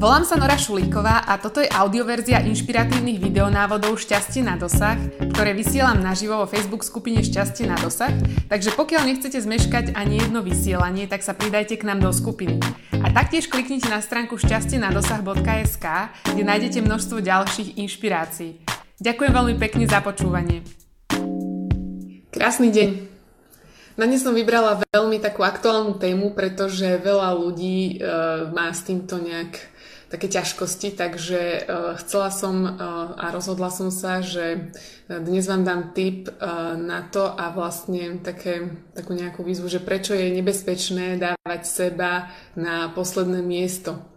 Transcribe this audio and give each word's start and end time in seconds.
Volám 0.00 0.24
sa 0.24 0.40
Nora 0.40 0.56
Šulíková 0.56 1.28
a 1.28 1.36
toto 1.36 1.60
je 1.60 1.68
audioverzia 1.68 2.40
inšpiratívnych 2.48 3.20
videonávodov 3.20 4.00
Šťastie 4.00 4.40
na 4.40 4.56
dosah, 4.56 4.96
ktoré 5.36 5.52
vysielam 5.52 6.00
naživo 6.00 6.40
vo 6.40 6.48
Facebook 6.48 6.88
skupine 6.88 7.20
Šťastie 7.20 7.68
na 7.68 7.76
dosah, 7.76 8.08
takže 8.48 8.72
pokiaľ 8.80 9.04
nechcete 9.04 9.36
zmeškať 9.36 9.92
ani 9.92 10.24
jedno 10.24 10.40
vysielanie, 10.40 11.04
tak 11.04 11.20
sa 11.20 11.36
pridajte 11.36 11.76
k 11.76 11.84
nám 11.84 12.00
do 12.00 12.16
skupiny. 12.16 12.56
A 12.96 13.12
taktiež 13.12 13.52
kliknite 13.52 13.92
na 13.92 14.00
stránku 14.00 14.40
šťastieNadosah.sk, 14.40 15.86
kde 16.32 16.42
nájdete 16.48 16.80
množstvo 16.80 17.20
ďalších 17.20 17.76
inšpirácií. 17.84 18.56
Ďakujem 19.04 19.32
veľmi 19.36 19.60
pekne 19.60 19.84
za 19.84 20.00
počúvanie. 20.00 20.64
Krásny 22.32 22.72
deň. 22.72 22.88
Na 24.00 24.08
dnes 24.08 24.24
som 24.24 24.32
vybrala 24.32 24.80
veľmi 24.80 25.20
takú 25.20 25.44
aktuálnu 25.44 26.00
tému, 26.00 26.32
pretože 26.32 26.88
veľa 27.04 27.36
ľudí 27.36 28.00
e, 28.00 28.08
má 28.48 28.72
s 28.72 28.80
týmto 28.88 29.20
nejak 29.20 29.60
také 30.10 30.26
ťažkosti, 30.26 30.98
takže 30.98 31.40
uh, 31.40 31.94
chcela 32.02 32.34
som 32.34 32.66
uh, 32.66 32.74
a 33.14 33.30
rozhodla 33.30 33.70
som 33.70 33.94
sa, 33.94 34.18
že 34.18 34.74
dnes 35.06 35.46
vám 35.46 35.66
dám 35.66 35.82
tip 35.90 36.30
na 36.78 37.02
to 37.10 37.26
a 37.26 37.50
vlastne 37.50 38.22
také, 38.22 38.78
takú 38.94 39.18
nejakú 39.18 39.42
výzvu, 39.42 39.66
že 39.66 39.82
prečo 39.82 40.14
je 40.14 40.30
nebezpečné 40.38 41.18
dávať 41.18 41.62
seba 41.66 42.30
na 42.54 42.94
posledné 42.94 43.42
miesto 43.42 44.09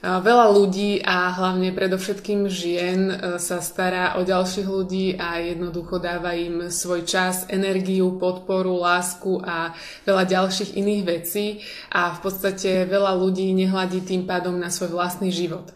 Veľa 0.00 0.56
ľudí 0.56 1.04
a 1.04 1.28
hlavne 1.28 1.76
predovšetkým 1.76 2.48
žien 2.48 3.12
e, 3.12 3.16
sa 3.36 3.60
stará 3.60 4.16
o 4.16 4.24
ďalších 4.24 4.64
ľudí 4.64 5.20
a 5.20 5.44
jednoducho 5.44 6.00
dáva 6.00 6.32
im 6.32 6.72
svoj 6.72 7.04
čas, 7.04 7.44
energiu, 7.52 8.16
podporu, 8.16 8.80
lásku 8.80 9.44
a 9.44 9.76
veľa 10.08 10.24
ďalších 10.24 10.72
iných 10.72 11.02
vecí 11.04 11.60
a 11.92 12.16
v 12.16 12.18
podstate 12.24 12.88
veľa 12.88 13.12
ľudí 13.12 13.52
nehľadí 13.52 14.00
tým 14.00 14.24
pádom 14.24 14.56
na 14.56 14.72
svoj 14.72 14.96
vlastný 14.96 15.28
život. 15.28 15.68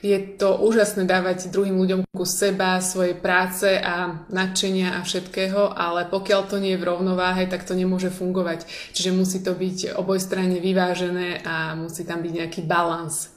Je 0.00 0.16
to 0.24 0.56
úžasné 0.56 1.04
dávať 1.04 1.52
druhým 1.52 1.76
ľuďom 1.76 2.08
ku 2.16 2.24
seba, 2.24 2.80
svojej 2.80 3.12
práce 3.12 3.76
a 3.76 4.24
nadšenia 4.32 4.96
a 4.96 5.04
všetkého, 5.04 5.76
ale 5.76 6.08
pokiaľ 6.08 6.40
to 6.48 6.56
nie 6.56 6.72
je 6.72 6.80
v 6.80 6.88
rovnováhe, 6.96 7.44
tak 7.44 7.68
to 7.68 7.76
nemôže 7.76 8.08
fungovať. 8.08 8.64
Čiže 8.96 9.12
musí 9.12 9.44
to 9.44 9.52
byť 9.52 10.00
obojstranne 10.00 10.64
vyvážené 10.64 11.44
a 11.44 11.76
musí 11.76 12.08
tam 12.08 12.24
byť 12.24 12.32
nejaký 12.32 12.64
balans 12.64 13.35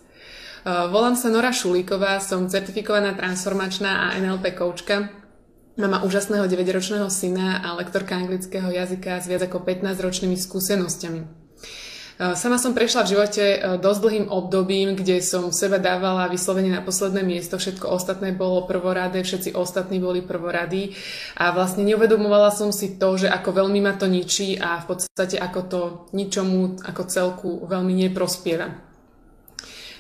volám 0.66 1.16
sa 1.16 1.32
Nora 1.32 1.54
Šulíková, 1.54 2.20
som 2.24 2.50
certifikovaná 2.50 3.16
transformačná 3.16 4.10
a 4.10 4.18
NLP 4.20 4.58
koučka. 4.58 5.14
Mama 5.80 6.04
úžasného 6.04 6.44
9-ročného 6.44 7.08
syna 7.08 7.64
a 7.64 7.72
lektorka 7.80 8.12
anglického 8.20 8.68
jazyka 8.68 9.24
s 9.24 9.32
viac 9.32 9.48
ako 9.48 9.64
15-ročnými 9.64 10.36
skúsenosťami. 10.36 11.22
Sama 12.20 12.60
som 12.60 12.76
prešla 12.76 13.08
v 13.08 13.12
živote 13.16 13.44
dosť 13.80 14.00
dlhým 14.04 14.26
obdobím, 14.28 14.92
kde 14.92 15.24
som 15.24 15.56
seba 15.56 15.80
dávala 15.80 16.28
vyslovene 16.28 16.68
na 16.68 16.84
posledné 16.84 17.24
miesto, 17.24 17.56
všetko 17.56 17.88
ostatné 17.88 18.36
bolo 18.36 18.68
prvoradé, 18.68 19.24
všetci 19.24 19.56
ostatní 19.56 20.04
boli 20.04 20.20
prvoradí 20.20 21.00
a 21.40 21.56
vlastne 21.56 21.88
neuvedomovala 21.88 22.52
som 22.52 22.76
si 22.76 23.00
to, 23.00 23.16
že 23.16 23.32
ako 23.32 23.64
veľmi 23.64 23.80
ma 23.80 23.96
to 23.96 24.12
ničí 24.12 24.60
a 24.60 24.84
v 24.84 24.86
podstate 24.92 25.40
ako 25.40 25.60
to 25.72 25.82
ničomu 26.12 26.84
ako 26.84 27.02
celku 27.08 27.64
veľmi 27.64 27.96
neprospieva. 28.04 28.89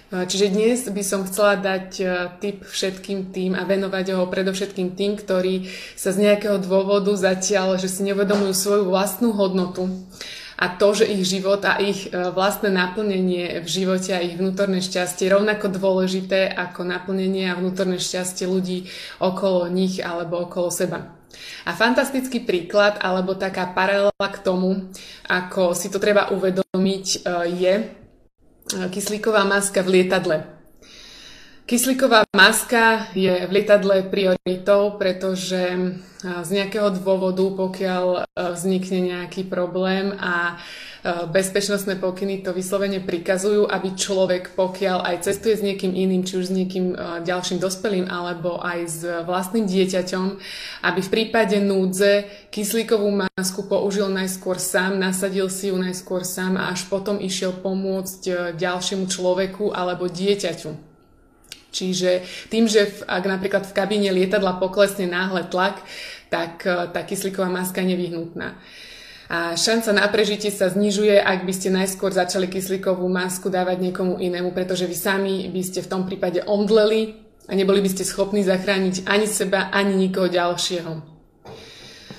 Čiže 0.09 0.49
dnes 0.49 0.89
by 0.89 1.03
som 1.05 1.21
chcela 1.29 1.53
dať 1.53 1.88
e, 2.02 2.05
tip 2.41 2.65
všetkým 2.65 3.29
tým 3.29 3.53
a 3.53 3.61
venovať 3.61 4.17
ho 4.17 4.25
predovšetkým 4.25 4.97
tým, 4.97 5.13
ktorí 5.13 5.69
sa 5.93 6.09
z 6.09 6.25
nejakého 6.25 6.57
dôvodu 6.57 7.13
zatiaľ, 7.13 7.77
že 7.77 7.93
si 7.93 8.02
nevedomujú 8.02 8.49
svoju 8.57 8.83
vlastnú 8.89 9.37
hodnotu 9.37 9.85
a 10.59 10.65
to, 10.75 10.91
že 10.91 11.07
ich 11.07 11.23
život 11.23 11.63
a 11.63 11.80
ich 11.80 12.11
e, 12.11 12.35
vlastné 12.35 12.67
naplnenie 12.67 13.63
v 13.63 13.67
živote 13.67 14.11
a 14.11 14.19
ich 14.19 14.35
vnútorné 14.35 14.83
šťastie 14.83 15.31
je 15.31 15.35
rovnako 15.39 15.71
dôležité 15.71 16.52
ako 16.52 16.83
naplnenie 16.83 17.47
a 17.47 17.55
vnútorné 17.55 17.95
šťastie 17.95 18.43
ľudí 18.43 18.91
okolo 19.23 19.71
nich 19.71 20.03
alebo 20.03 20.43
okolo 20.43 20.67
seba. 20.67 21.15
A 21.64 21.71
fantastický 21.71 22.43
príklad 22.43 22.99
alebo 22.99 23.39
taká 23.39 23.71
paralela 23.71 24.27
k 24.27 24.43
tomu, 24.43 24.91
ako 25.31 25.71
si 25.71 25.87
to 25.87 26.02
treba 26.02 26.27
uvedomiť, 26.36 27.05
e, 27.08 27.17
je, 27.55 27.73
kyslíková 28.89 29.43
maska 29.43 29.81
v 29.81 29.87
lietadle. 29.87 30.58
Kyslíková 31.69 32.25
maska 32.33 33.13
je 33.13 33.45
v 33.45 33.52
lietadle 33.53 34.02
prioritou, 34.09 34.97
pretože 34.97 35.93
z 36.17 36.49
nejakého 36.49 36.89
dôvodu, 36.97 37.45
pokiaľ 37.45 38.25
vznikne 38.57 39.13
nejaký 39.13 39.45
problém 39.45 40.17
a 40.17 40.58
bezpečnostné 41.29 42.02
pokyny 42.02 42.41
to 42.41 42.58
vyslovene 42.58 42.97
prikazujú, 42.97 43.69
aby 43.69 43.93
človek, 43.93 44.58
pokiaľ 44.58 45.13
aj 45.13 45.29
cestuje 45.29 45.61
s 45.61 45.61
niekým 45.61 45.93
iným, 45.93 46.25
či 46.25 46.41
už 46.41 46.49
s 46.49 46.55
niekým 46.58 46.97
ďalším 47.21 47.61
dospelým 47.61 48.09
alebo 48.09 48.58
aj 48.58 48.79
s 48.89 49.05
vlastným 49.29 49.69
dieťaťom, 49.69 50.25
aby 50.89 50.99
v 51.05 51.13
prípade 51.13 51.61
núdze 51.61 52.25
kyslíkovú 52.49 53.13
masku 53.13 53.69
použil 53.69 54.09
najskôr 54.09 54.58
sám, 54.58 54.97
nasadil 54.97 55.53
si 55.53 55.69
ju 55.69 55.77
najskôr 55.77 56.25
sám 56.25 56.58
a 56.58 56.73
až 56.73 56.89
potom 56.89 57.21
išiel 57.21 57.53
pomôcť 57.61 58.58
ďalšiemu 58.58 59.05
človeku 59.05 59.69
alebo 59.69 60.09
dieťaťu. 60.09 60.89
Čiže 61.69 62.25
tým, 62.49 62.65
že 62.65 62.89
v, 62.89 62.97
ak 63.05 63.23
napríklad 63.30 63.63
v 63.69 63.75
kabíne 63.77 64.09
lietadla 64.09 64.57
poklesne 64.57 65.05
náhle 65.05 65.45
tlak, 65.45 65.81
tak 66.33 66.65
e, 66.65 66.89
tá 66.89 67.02
kyslíková 67.05 67.49
maska 67.49 67.81
je 67.85 67.93
nevyhnutná. 67.93 68.57
A 69.30 69.53
šanca 69.53 69.93
na 69.93 70.09
prežitie 70.09 70.49
sa 70.49 70.73
znižuje, 70.73 71.21
ak 71.21 71.45
by 71.45 71.53
ste 71.53 71.69
najskôr 71.69 72.09
začali 72.09 72.49
kyslíkovú 72.49 73.05
masku 73.05 73.53
dávať 73.53 73.77
niekomu 73.77 74.17
inému, 74.17 74.49
pretože 74.58 74.89
vy 74.89 74.97
sami 74.97 75.35
by 75.53 75.61
ste 75.61 75.85
v 75.85 75.91
tom 75.91 76.09
prípade 76.09 76.41
omdleli 76.41 77.13
a 77.45 77.53
neboli 77.53 77.85
by 77.85 77.93
ste 77.93 78.09
schopní 78.09 78.41
zachrániť 78.41 79.05
ani 79.05 79.27
seba, 79.29 79.69
ani 79.69 79.93
nikoho 79.93 80.33
ďalšieho. 80.33 81.18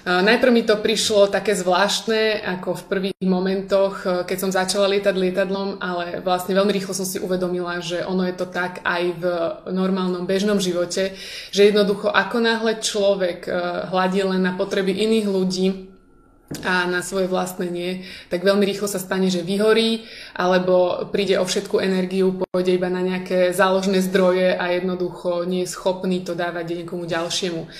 Najprv 0.08 0.52
mi 0.52 0.64
to 0.64 0.80
prišlo 0.80 1.28
také 1.28 1.52
zvláštne, 1.52 2.40
ako 2.40 2.72
v 2.72 2.86
prvých 2.88 3.26
momentoch, 3.28 3.94
e, 4.00 4.06
keď 4.24 4.38
som 4.40 4.48
začala 4.48 4.88
lietať 4.88 5.12
lietadlom, 5.12 5.76
ale 5.76 6.24
vlastne 6.24 6.56
veľmi 6.56 6.72
rýchlo 6.72 6.96
som 6.96 7.04
si 7.04 7.20
uvedomila, 7.20 7.84
že 7.84 8.00
ono 8.08 8.24
je 8.24 8.32
to 8.32 8.48
tak 8.48 8.80
aj 8.80 9.02
v 9.20 9.24
normálnom 9.68 10.24
bežnom 10.24 10.56
živote, 10.56 11.12
že 11.52 11.68
jednoducho 11.68 12.08
ako 12.08 12.36
náhle 12.40 12.80
človek 12.80 13.44
e, 13.44 13.50
hľadí 13.92 14.24
len 14.24 14.40
na 14.40 14.56
potreby 14.56 14.96
iných 14.96 15.28
ľudí, 15.28 15.66
a 16.66 16.82
na 16.90 16.98
svoje 16.98 17.30
vlastné 17.30 17.70
nie, 17.70 18.02
tak 18.26 18.42
veľmi 18.42 18.66
rýchlo 18.66 18.90
sa 18.90 18.98
stane, 18.98 19.30
že 19.30 19.46
vyhorí, 19.46 20.02
alebo 20.34 21.06
príde 21.14 21.38
o 21.38 21.46
všetku 21.46 21.78
energiu, 21.78 22.34
pôjde 22.34 22.74
iba 22.74 22.90
na 22.90 23.06
nejaké 23.06 23.54
záložné 23.54 24.02
zdroje 24.02 24.58
a 24.58 24.74
jednoducho 24.74 25.46
nie 25.46 25.62
je 25.62 25.70
schopný 25.70 26.26
to 26.26 26.34
dávať 26.34 26.82
niekomu 26.82 27.06
ďalšiemu. 27.06 27.70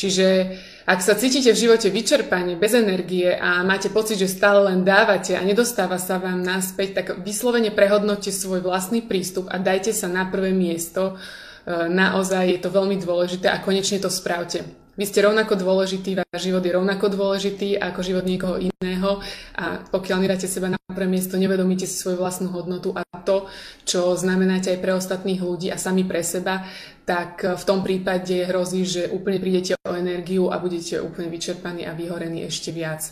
Čiže 0.00 0.56
ak 0.88 1.04
sa 1.04 1.12
cítite 1.12 1.52
v 1.52 1.60
živote 1.68 1.92
vyčerpanie, 1.92 2.56
bez 2.56 2.72
energie 2.72 3.36
a 3.36 3.60
máte 3.60 3.92
pocit, 3.92 4.16
že 4.16 4.32
stále 4.32 4.64
len 4.64 4.80
dávate 4.80 5.36
a 5.36 5.44
nedostáva 5.44 6.00
sa 6.00 6.16
vám 6.16 6.40
naspäť, 6.40 6.88
tak 6.96 7.06
vyslovene 7.20 7.68
prehodnote 7.68 8.32
svoj 8.32 8.64
vlastný 8.64 9.04
prístup 9.04 9.52
a 9.52 9.60
dajte 9.60 9.92
sa 9.92 10.08
na 10.08 10.24
prvé 10.24 10.56
miesto. 10.56 11.20
E, 11.68 11.84
naozaj 11.92 12.44
je 12.48 12.60
to 12.64 12.72
veľmi 12.72 12.96
dôležité 12.96 13.52
a 13.52 13.60
konečne 13.60 14.00
to 14.00 14.08
spravte. 14.08 14.79
Vy 15.00 15.08
ste 15.08 15.24
rovnako 15.24 15.56
dôležitý, 15.56 16.12
váš 16.12 16.44
život 16.44 16.60
je 16.60 16.76
rovnako 16.76 17.08
dôležitý 17.08 17.80
ako 17.80 18.04
život 18.04 18.28
niekoho 18.28 18.60
iného 18.60 19.24
a 19.56 19.80
pokiaľ 19.88 20.20
nedáte 20.20 20.44
seba 20.44 20.68
na 20.68 20.76
prvé 20.76 21.08
miesto, 21.08 21.40
nevedomíte 21.40 21.88
si 21.88 21.96
svoju 21.96 22.20
vlastnú 22.20 22.52
hodnotu 22.52 22.92
a 22.92 23.00
to, 23.24 23.48
čo 23.88 24.12
znamenáte 24.12 24.68
aj 24.68 24.76
pre 24.84 24.92
ostatných 24.92 25.40
ľudí 25.40 25.72
a 25.72 25.80
sami 25.80 26.04
pre 26.04 26.20
seba, 26.20 26.68
tak 27.08 27.40
v 27.40 27.64
tom 27.64 27.80
prípade 27.80 28.44
hrozí, 28.44 28.84
že 28.84 29.08
úplne 29.08 29.40
prídete 29.40 29.72
o 29.88 29.96
energiu 29.96 30.52
a 30.52 30.60
budete 30.60 31.00
úplne 31.00 31.32
vyčerpaní 31.32 31.88
a 31.88 31.96
vyhorení 31.96 32.44
ešte 32.44 32.68
viac. 32.68 33.08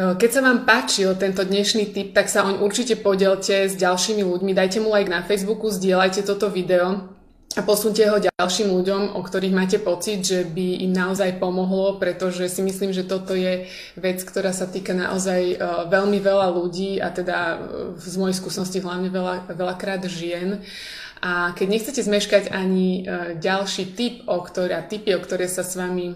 Keď 0.00 0.30
sa 0.32 0.40
vám 0.40 0.64
páčil 0.64 1.12
tento 1.20 1.44
dnešný 1.44 1.92
tip, 1.92 2.16
tak 2.16 2.32
sa 2.32 2.48
oň 2.48 2.64
určite 2.64 2.96
podelte 2.96 3.68
s 3.68 3.76
ďalšími 3.76 4.24
ľuďmi. 4.24 4.56
Dajte 4.56 4.80
mu 4.80 4.96
like 4.96 5.12
na 5.12 5.20
Facebooku, 5.20 5.68
zdieľajte 5.68 6.24
toto 6.24 6.48
video 6.48 7.17
a 7.58 7.60
posunte 7.66 8.06
ho 8.06 8.22
ďalším 8.22 8.70
ľuďom, 8.70 9.18
o 9.18 9.20
ktorých 9.26 9.50
máte 9.50 9.78
pocit, 9.82 10.22
že 10.22 10.46
by 10.46 10.86
im 10.86 10.94
naozaj 10.94 11.42
pomohlo, 11.42 11.98
pretože 11.98 12.46
si 12.46 12.62
myslím, 12.62 12.94
že 12.94 13.02
toto 13.02 13.34
je 13.34 13.66
vec, 13.98 14.22
ktorá 14.22 14.54
sa 14.54 14.70
týka 14.70 14.94
naozaj 14.94 15.40
e, 15.42 15.56
veľmi 15.90 16.22
veľa 16.22 16.54
ľudí 16.54 17.02
a 17.02 17.10
teda 17.10 17.38
e, 17.38 17.56
z 17.98 18.14
mojej 18.14 18.38
skúsenosti 18.38 18.78
hlavne 18.78 19.10
veľa, 19.10 19.50
veľakrát 19.58 20.06
žien. 20.06 20.62
A 21.18 21.50
keď 21.58 21.66
nechcete 21.66 21.98
zmeškať 21.98 22.54
ani 22.54 23.02
e, 23.02 23.34
ďalší 23.42 23.90
tip, 23.98 24.22
o 24.30 24.38
ktoré, 24.38 24.78
tipy, 24.86 25.18
o 25.18 25.20
ktoré 25.20 25.50
sa 25.50 25.66
s 25.66 25.74
vami 25.74 26.14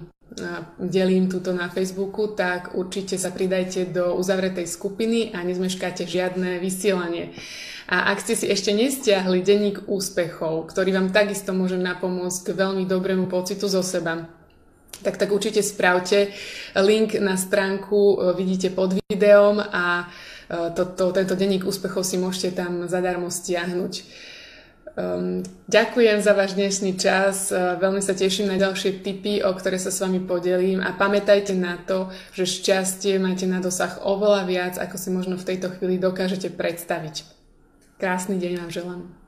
delím 0.78 1.28
túto 1.28 1.52
na 1.52 1.68
Facebooku, 1.68 2.32
tak 2.32 2.72
určite 2.74 3.20
sa 3.20 3.28
pridajte 3.28 3.92
do 3.92 4.16
uzavretej 4.16 4.64
skupiny 4.64 5.32
a 5.36 5.44
nezmeškáte 5.44 6.08
žiadne 6.08 6.56
vysielanie. 6.58 7.36
A 7.92 8.14
ak 8.14 8.24
ste 8.24 8.38
si 8.38 8.46
ešte 8.48 8.72
nestiahli 8.72 9.44
denník 9.44 9.84
úspechov, 9.90 10.72
ktorý 10.72 10.96
vám 10.96 11.12
takisto 11.12 11.52
môže 11.52 11.76
napomôcť 11.76 12.40
k 12.48 12.56
veľmi 12.56 12.88
dobrému 12.88 13.28
pocitu 13.28 13.68
zo 13.68 13.84
seba, 13.84 14.24
tak 15.02 15.18
tak 15.18 15.34
určite 15.34 15.60
spravte. 15.60 16.30
Link 16.78 17.18
na 17.18 17.34
stránku 17.34 17.98
e, 17.98 18.16
vidíte 18.38 18.70
pod 18.70 18.94
videom 19.10 19.58
a 19.58 20.06
to, 20.52 20.84
to, 20.84 21.16
tento 21.16 21.32
denník 21.32 21.64
úspechov 21.64 22.04
si 22.04 22.20
môžete 22.20 22.60
tam 22.60 22.84
zadarmo 22.84 23.32
stiahnuť. 23.32 23.92
Um, 24.92 25.40
ďakujem 25.72 26.20
za 26.20 26.36
váš 26.36 26.52
dnešný 26.52 27.00
čas, 27.00 27.48
uh, 27.48 27.80
veľmi 27.80 28.04
sa 28.04 28.12
teším 28.12 28.52
na 28.52 28.60
ďalšie 28.60 29.00
tipy, 29.00 29.40
o 29.40 29.48
ktoré 29.56 29.80
sa 29.80 29.88
s 29.88 30.04
vami 30.04 30.20
podelím 30.20 30.84
a 30.84 30.92
pamätajte 30.92 31.56
na 31.56 31.80
to, 31.80 32.12
že 32.36 32.60
šťastie 32.60 33.16
máte 33.16 33.48
na 33.48 33.64
dosah 33.64 34.04
oveľa 34.04 34.44
viac, 34.44 34.74
ako 34.76 35.00
si 35.00 35.08
možno 35.08 35.40
v 35.40 35.48
tejto 35.48 35.72
chvíli 35.72 35.96
dokážete 35.96 36.52
predstaviť. 36.52 37.24
Krásny 37.96 38.36
deň 38.36 38.52
vám 38.60 38.68
želám. 38.68 39.21